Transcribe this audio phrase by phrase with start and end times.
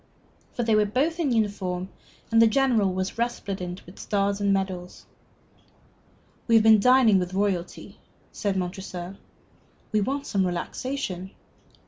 [0.53, 1.89] For they were both in uniform,
[2.31, 5.05] and the General was resplendent with stars and medals.
[6.47, 7.99] "We have been dining with royalty."
[8.31, 9.17] said Montresor.
[9.91, 11.29] "We want some relaxation."